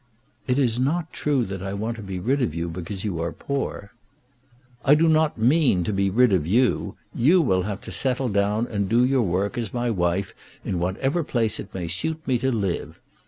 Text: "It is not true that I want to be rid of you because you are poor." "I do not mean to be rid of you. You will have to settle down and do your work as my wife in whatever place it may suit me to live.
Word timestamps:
"It 0.47 0.57
is 0.57 0.79
not 0.79 1.13
true 1.13 1.45
that 1.45 1.61
I 1.61 1.73
want 1.75 1.95
to 1.97 2.01
be 2.01 2.17
rid 2.19 2.41
of 2.41 2.55
you 2.55 2.69
because 2.69 3.03
you 3.05 3.21
are 3.21 3.31
poor." 3.31 3.91
"I 4.83 4.95
do 4.95 5.07
not 5.07 5.37
mean 5.37 5.83
to 5.83 5.93
be 5.93 6.09
rid 6.09 6.33
of 6.33 6.47
you. 6.47 6.95
You 7.13 7.39
will 7.39 7.61
have 7.61 7.81
to 7.81 7.91
settle 7.91 8.29
down 8.29 8.65
and 8.65 8.89
do 8.89 9.05
your 9.05 9.21
work 9.21 9.59
as 9.59 9.75
my 9.75 9.91
wife 9.91 10.33
in 10.65 10.79
whatever 10.79 11.23
place 11.23 11.59
it 11.59 11.71
may 11.75 11.87
suit 11.87 12.27
me 12.27 12.39
to 12.39 12.51
live. 12.51 12.99